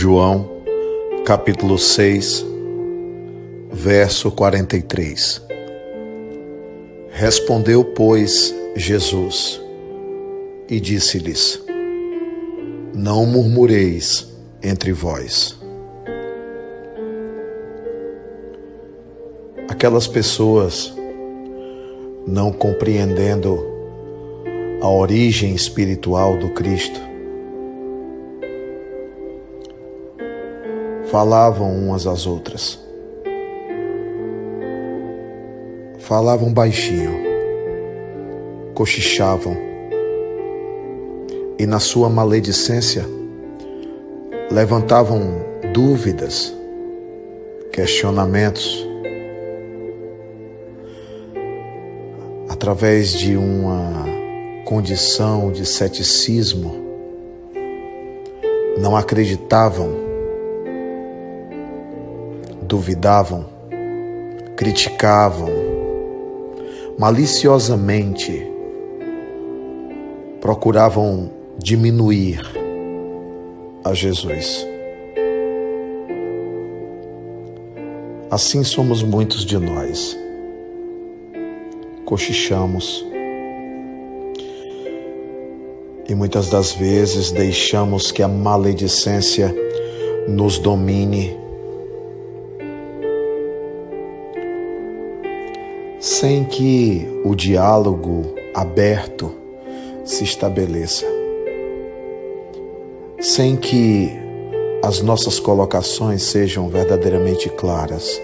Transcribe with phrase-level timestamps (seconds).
[0.00, 0.48] João,
[1.26, 2.46] capítulo 6,
[3.72, 5.42] verso 43.
[7.10, 9.60] Respondeu, pois, Jesus
[10.68, 11.60] e disse-lhes:
[12.94, 14.32] Não murmureis
[14.62, 15.58] entre vós.
[19.68, 20.94] Aquelas pessoas
[22.24, 23.66] não compreendendo
[24.80, 27.08] a origem espiritual do Cristo
[31.10, 32.78] falavam umas às outras.
[35.98, 37.12] Falavam baixinho,
[38.74, 39.56] cochichavam,
[41.58, 43.04] e na sua maledicência
[44.50, 46.54] levantavam dúvidas,
[47.72, 48.86] questionamentos,
[52.48, 54.06] através de uma
[54.64, 56.86] condição de ceticismo,
[58.78, 59.97] não acreditavam
[62.68, 63.46] duvidavam,
[64.54, 65.48] criticavam,
[66.98, 68.46] maliciosamente
[70.38, 72.42] procuravam diminuir
[73.82, 74.66] a Jesus.
[78.30, 80.16] Assim somos muitos de nós.
[82.04, 83.06] Cochichamos
[86.06, 89.54] e muitas das vezes deixamos que a maledicência
[90.28, 91.47] nos domine
[96.08, 99.30] sem que o diálogo aberto
[100.06, 101.04] se estabeleça,
[103.20, 104.10] sem que
[104.82, 108.18] as nossas colocações sejam verdadeiramente claras.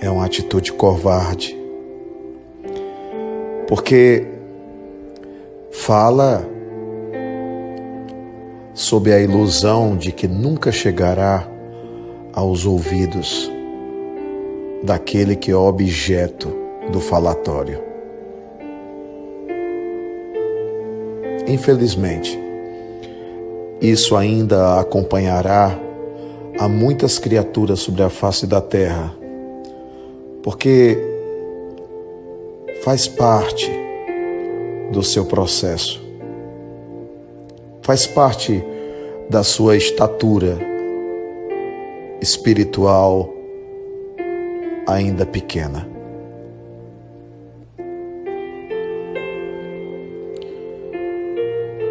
[0.00, 1.58] É uma atitude covarde,
[3.66, 4.24] porque
[5.72, 6.48] fala
[8.72, 11.44] sob a ilusão de que nunca chegará
[12.32, 13.52] aos ouvidos
[14.84, 16.54] daquele que é objeto
[16.92, 17.82] do falatório.
[21.46, 22.38] Infelizmente,
[23.80, 25.78] isso ainda acompanhará
[26.58, 29.14] a muitas criaturas sobre a face da terra,
[30.42, 30.98] porque
[32.82, 33.70] faz parte
[34.92, 36.02] do seu processo,
[37.80, 38.62] faz parte
[39.30, 40.58] da sua estatura
[42.20, 43.34] espiritual,
[44.86, 45.88] ainda pequena.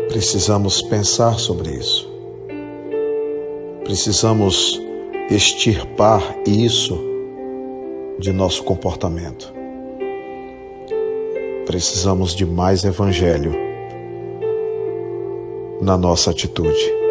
[0.09, 2.11] Precisamos pensar sobre isso.
[3.83, 4.81] Precisamos
[5.29, 6.99] extirpar isso
[8.19, 9.53] de nosso comportamento.
[11.65, 13.53] Precisamos de mais evangelho
[15.81, 17.03] na nossa atitude.